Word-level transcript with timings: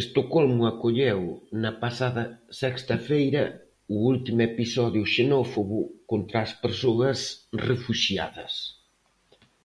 Estocolmo 0.00 0.62
acolleu 0.72 1.20
na 1.62 1.72
pasada 1.84 2.24
sexta 2.60 2.94
feira 3.08 3.44
o 3.94 3.96
último 4.12 4.40
episodio 4.50 5.02
xenófobo 5.14 5.80
contra 6.10 6.36
as 6.46 6.52
persoas 6.64 7.18
refuxiadas. 7.68 8.52